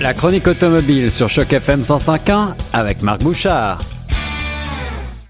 [0.00, 3.82] La chronique automobile sur Choc FM 105.1 avec Marc Bouchard.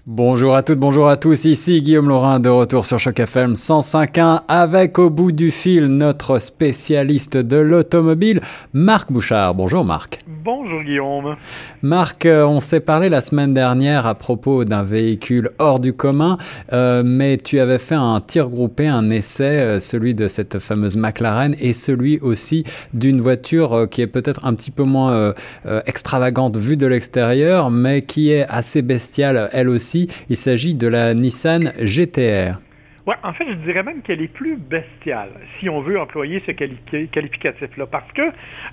[0.05, 4.43] Bonjour à toutes, bonjour à tous, ici Guillaume Laurin de retour sur Choc FM 105.1
[4.47, 8.39] avec au bout du fil notre spécialiste de l'automobile,
[8.71, 9.55] Marc Bouchard.
[9.55, 10.19] Bonjour Marc.
[10.43, 11.35] Bonjour Guillaume.
[11.83, 16.39] Marc, euh, on s'est parlé la semaine dernière à propos d'un véhicule hors du commun,
[16.73, 20.97] euh, mais tu avais fait un tir groupé, un essai, euh, celui de cette fameuse
[20.97, 25.33] McLaren et celui aussi d'une voiture qui est peut-être un petit peu moins
[25.85, 30.07] extravagante vue de l'extérieur, mais qui est assez bestiale elle aussi.
[30.29, 32.59] Il s'agit de la Nissan GTR.
[33.07, 36.51] Ouais, en fait, je dirais même qu'elle est plus bestiale, si on veut employer ce
[36.51, 37.87] qualificatif-là.
[37.87, 38.21] Parce que,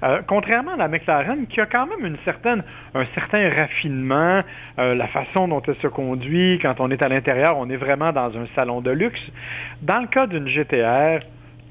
[0.02, 2.62] euh, contrairement à la McLaren, qui a quand même une certaine,
[2.94, 4.42] un certain raffinement,
[4.80, 8.12] euh, la façon dont elle se conduit, quand on est à l'intérieur, on est vraiment
[8.12, 9.20] dans un salon de luxe.
[9.80, 11.24] Dans le cas d'une GTR,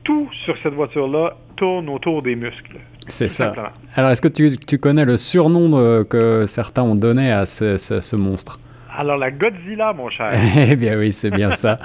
[0.03, 2.77] tout sur cette voiture-là tourne autour des muscles.
[3.07, 3.53] C'est ça.
[3.95, 8.59] Alors, est-ce que tu, connais le surnom euh, que certains ont donné à ce monstre?
[8.97, 10.31] Alors, la Godzilla, mon cher.
[10.57, 11.77] eh bien oui, c'est bien ça.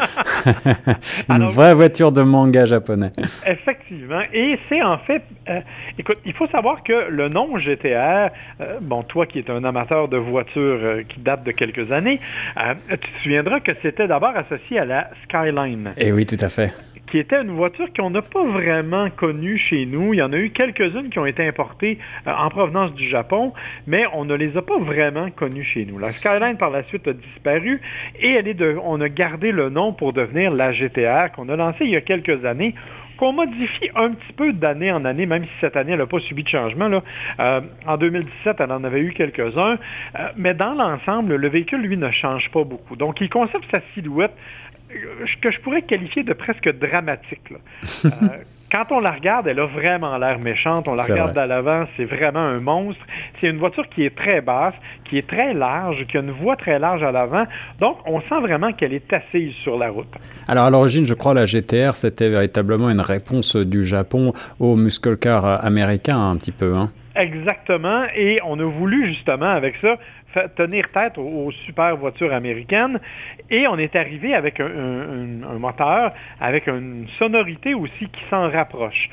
[1.29, 3.13] Une vraie voiture de manga japonais.
[3.47, 4.23] Effectivement.
[4.33, 5.61] Et c'est en fait, euh,
[5.99, 10.09] écoute, il faut savoir que le nom GTR, euh, bon, toi qui es un amateur
[10.09, 12.19] de voitures euh, qui date de quelques années,
[12.89, 15.93] tu te souviendras que c'était d'abord associé à la Skyline.
[15.99, 16.73] Eh oui, tout à fait
[17.13, 20.15] qui était une voiture qu'on n'a pas vraiment connue chez nous.
[20.15, 23.53] Il y en a eu quelques-unes qui ont été importées euh, en provenance du Japon,
[23.87, 25.99] mais on ne les a pas vraiment connues chez nous.
[25.99, 27.83] La Skyline, par la suite, a disparu
[28.19, 28.43] et
[28.83, 32.01] on a gardé le nom pour devenir la GTR qu'on a lancée il y a
[32.01, 32.75] quelques années
[33.23, 36.19] qu'on modifie un petit peu d'année en année, même si cette année, elle n'a pas
[36.19, 36.89] subi de changement.
[36.89, 37.05] Là.
[37.39, 39.79] Euh, en 2017, elle en avait eu quelques-uns.
[40.19, 42.97] Euh, mais dans l'ensemble, le véhicule, lui, ne change pas beaucoup.
[42.97, 44.33] Donc, il conserve sa silhouette
[45.41, 47.53] que je pourrais qualifier de presque dramatique.
[48.05, 48.29] Euh,
[48.73, 50.89] quand on la regarde, elle a vraiment l'air méchante.
[50.89, 53.03] On la regarde à l'avant, c'est vraiment un monstre.
[53.39, 56.57] C'est une voiture qui est très basse, qui est très large, qui a une voie
[56.57, 57.45] très large à l'avant.
[57.81, 60.09] Donc, on sent vraiment qu'elle est assise sur la route.
[60.49, 65.19] Alors, à l'origine, je crois, la GTR, c'était véritablement une réponse du Japon au muscle
[65.19, 66.75] car américain, un petit peu.
[66.75, 66.91] Hein?
[67.15, 68.05] Exactement.
[68.15, 69.97] Et on a voulu, justement, avec ça,
[70.57, 72.99] tenir tête aux, super voitures américaines.
[73.51, 79.11] Et on est arrivé avec un, moteur, avec une sonorité aussi qui s'en rapproche.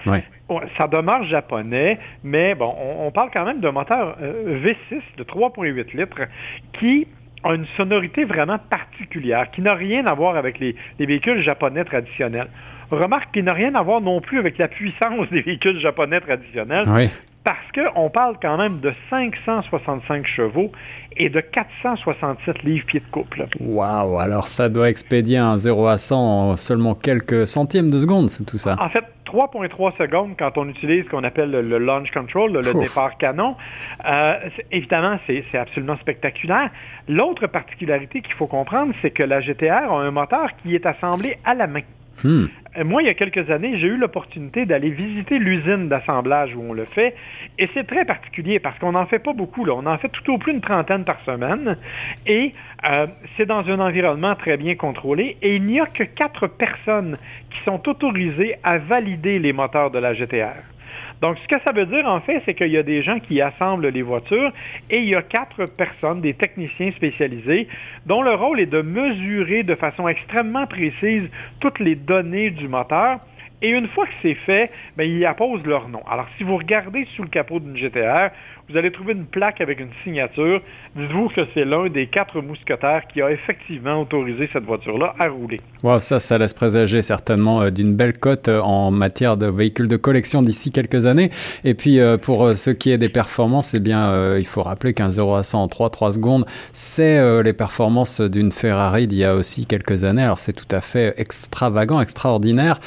[0.78, 5.96] Ça demeure japonais, mais bon, on, parle quand même d'un moteur euh, V6 de 3,8
[5.96, 6.22] litres
[6.74, 7.08] qui
[7.44, 11.84] a une sonorité vraiment particulière, qui n'a rien à voir avec les, les véhicules japonais
[11.84, 12.48] traditionnels.
[12.90, 16.86] Remarque qu'il n'a rien à voir non plus avec la puissance des véhicules japonais traditionnels.
[16.88, 17.10] Oui
[17.44, 20.72] parce qu'on parle quand même de 565 chevaux
[21.18, 23.46] et de 467 livres pieds de couple.
[23.60, 24.20] Waouh!
[24.20, 28.46] Alors ça doit expédier un 0 à 100 en seulement quelques centièmes de seconde, c'est
[28.46, 28.76] tout ça?
[28.80, 33.18] En fait, 3,3 secondes quand on utilise ce qu'on appelle le, launch control, le, départ
[33.18, 33.56] canon.
[34.06, 34.36] Euh,
[34.72, 36.70] évidemment, c'est absolument spectaculaire.
[37.08, 41.38] L'autre particularité qu'il faut comprendre, c'est que la GTR a un moteur qui est assemblé
[41.46, 41.82] à la main.
[42.24, 42.48] Hmm.
[42.80, 46.62] Euh, moi, il y a quelques années, j'ai eu l'opportunité d'aller visiter l'usine d'assemblage où
[46.62, 47.16] on le fait.
[47.58, 49.68] Et c'est très particulier parce qu'on n'en fait pas beaucoup.
[49.70, 51.78] On en fait tout au plus une trentaine par semaine.
[52.26, 52.52] Et
[52.90, 53.08] euh,
[53.38, 55.38] c'est dans un environnement très bien contrôlé.
[55.42, 57.18] Et il n'y a que quatre personnes
[57.50, 60.64] qui sont autorisées à valider les moteurs de la GTR.
[61.22, 63.42] Donc, ce que ça veut dire, en fait, c'est qu'il y a des gens qui
[63.42, 64.54] assemblent les voitures
[64.90, 67.68] et il y a quatre personnes, des techniciens spécialisés,
[68.06, 71.24] dont le rôle est de mesurer de façon extrêmement précise
[71.60, 73.20] toutes les données du moteur.
[73.62, 76.02] Et une fois que c'est fait, bien, ils apposent leur nom.
[76.10, 78.30] Alors, si vous regardez sous le capot d'une GTR,
[78.70, 80.62] vous allez trouver une plaque avec une signature.
[80.96, 85.60] Dites-vous que c'est l'un des quatre mousquetaires qui a effectivement autorisé cette voiture-là à rouler.
[85.82, 89.88] Wow, ça, ça laisse présager certainement euh, d'une belle cote euh, en matière de véhicules
[89.88, 91.32] de collection d'ici quelques années.
[91.64, 95.10] Et puis, euh, pour ce qui est des performances, eh bien, il faut rappeler qu'un
[95.10, 99.66] 0 à 100 en 3-3 secondes, c'est les performances d'une Ferrari d'il y a aussi
[99.66, 100.24] quelques années.
[100.24, 102.80] Alors, c'est tout à fait extravagant, extraordinaire.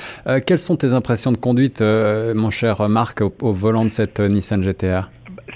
[0.47, 5.09] quelles sont tes impressions de conduite, mon cher Marc, au volant de cette Nissan GTR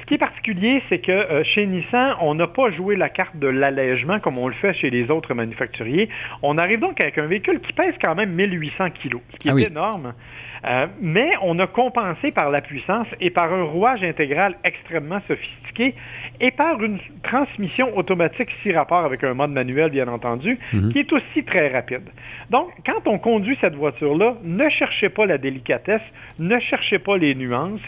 [0.06, 3.36] ce qui est particulier, c'est que euh, chez Nissan, on n'a pas joué la carte
[3.40, 6.08] de l'allègement comme on le fait chez les autres manufacturiers.
[6.44, 9.54] On arrive donc avec un véhicule qui pèse quand même 1800 kg, ce qui ah
[9.58, 10.14] est énorme.
[10.64, 15.94] Euh, mais on a compensé par la puissance et par un rouage intégral extrêmement sophistiqué
[16.40, 20.92] et par une transmission automatique six rapports avec un mode manuel, bien entendu, mhm.
[20.92, 22.08] qui est aussi très rapide.
[22.50, 26.02] Donc, quand on conduit cette voiture-là, ne cherchez pas la délicatesse,
[26.38, 27.80] ne cherchez pas les nuances.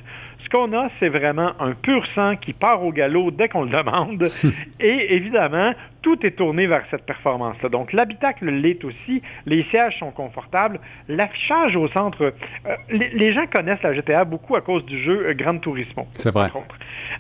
[0.44, 3.70] Ce qu'on a, c'est vraiment un pur sang qui part au galop dès qu'on le
[3.70, 4.24] demande.
[4.80, 7.68] Et évidemment, tout est tourné vers cette performance-là.
[7.68, 12.32] Donc, l'habitacle l'est aussi, les sièges sont confortables, l'affichage au centre,
[12.66, 16.06] euh, les, gens connaissent la GTA beaucoup à cause du jeu Gran Turismo.
[16.14, 16.48] C'est vrai.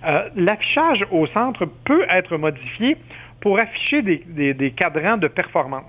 [0.06, 2.96] Euh, l'affichage au centre peut être modifié
[3.40, 5.84] pour afficher des, cadrans de performance.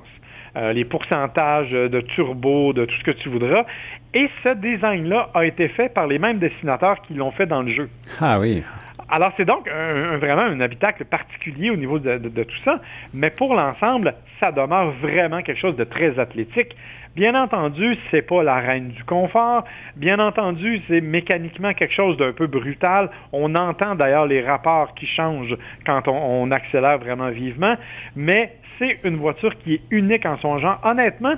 [0.58, 3.66] Euh, les pourcentages de turbo, de tout ce que tu voudras.
[4.14, 7.72] Et ce design-là a été fait par les mêmes dessinateurs qui l'ont fait dans le
[7.72, 7.90] jeu.
[8.20, 8.64] Ah oui.
[9.10, 12.80] Alors, c'est donc vraiment un habitacle particulier au niveau de, tout ça,
[13.14, 16.76] mais pour l'ensemble, ça demeure vraiment quelque chose de très athlétique.
[17.16, 19.64] Bien entendu, c'est pas la reine du confort.
[19.96, 23.10] Bien entendu, c'est mécaniquement quelque chose d'un peu brutal.
[23.34, 27.76] On entend d'ailleurs les rapports qui changent quand on accélère vraiment vivement,
[28.16, 30.80] mais c'est une voiture qui est unique en son genre.
[30.84, 31.34] Honnêtement,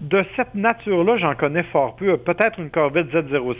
[0.00, 2.16] de cette nature-là, j'en connais fort peu.
[2.18, 3.56] Peut-être une Corvette Z06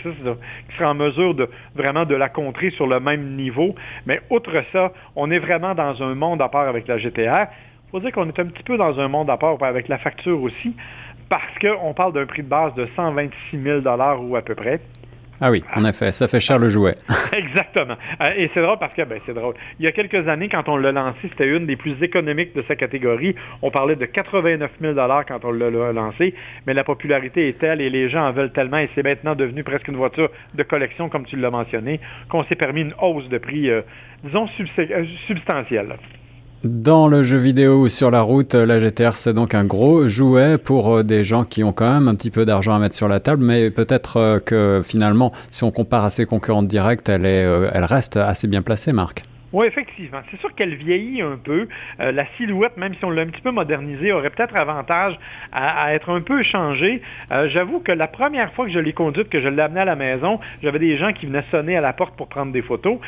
[0.69, 3.75] qui sera en mesure de vraiment de la contrer sur le même niveau.
[4.07, 7.47] Mais outre ça, on est vraiment dans un monde à part avec la GTR.
[7.87, 9.99] Il faut dire qu'on est un petit peu dans un monde à part avec la
[9.99, 10.75] facture aussi,
[11.29, 13.81] parce qu'on parle d'un prix de base de 126 000
[14.21, 14.81] ou à peu près.
[15.41, 16.94] Ah oui, en effet, ça fait cher le jouet.
[17.32, 17.97] Exactement.
[18.21, 19.55] Euh, et c'est drôle parce que, ben, c'est drôle.
[19.81, 22.62] Il y a quelques années, quand on l'a lancé, c'était une des plus économiques de
[22.69, 23.35] sa catégorie.
[23.61, 26.35] On parlait de 89 000 quand on l'a lancé,
[26.67, 29.65] mais la popularité est telle et les gens en veulent tellement et c'est maintenant devenu
[29.65, 33.38] presque une voiture de collection, comme tu l'as mentionné, qu'on s'est permis une hausse de
[33.38, 33.82] prix, euh,
[34.23, 34.47] disons,
[34.79, 35.97] euh, substantielle.
[36.65, 40.57] Dans le jeu vidéo ou sur la route, la GTR c'est donc un gros jouet
[40.57, 43.07] pour euh, des gens qui ont quand même un petit peu d'argent à mettre sur
[43.07, 47.27] la table, mais peut-être euh, que finalement, si on compare à ses concurrentes directes, elle,
[47.27, 49.25] est, euh, elle reste assez bien placée, Marc.
[49.55, 50.21] Oui, effectivement.
[50.33, 51.69] C'est sûr qu'elle vieillit un peu.
[52.01, 55.17] Euh, la silhouette, même si on l'a un petit peu modernisée, aurait peut-être avantage
[55.53, 57.01] à, être un peu changée.
[57.31, 59.85] Euh, j'avoue que la première fois que je l'ai conduite, que je l'ai amenée à
[59.85, 62.99] la maison, j'avais des gens qui venaient sonner à la porte pour prendre des photos.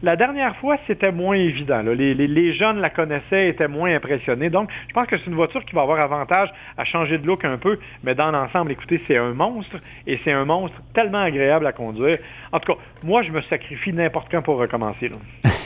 [0.00, 1.82] La dernière fois, c'était moins évident.
[1.82, 4.48] Les, les, jeunes la connaissaient, étaient moins impressionnés.
[4.48, 7.44] Donc, je pense que c'est une voiture qui va avoir avantage à changer de look
[7.44, 7.80] un peu.
[8.04, 12.18] Mais dans l'ensemble, écoutez, c'est un monstre et c'est un monstre tellement agréable à conduire.
[12.52, 15.10] En tout cas, moi, je me sacrifie n'importe quand pour recommencer.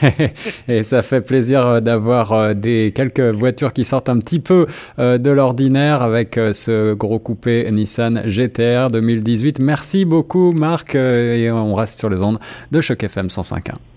[0.67, 4.67] et ça fait plaisir euh, d'avoir euh, des quelques voitures qui sortent un petit peu
[4.99, 9.59] euh, de l'ordinaire avec ce gros coupé Nissan GTR 2018.
[9.59, 12.39] Merci beaucoup Marc et on reste sur les ondes
[12.71, 13.90] de Choc FM 105.1.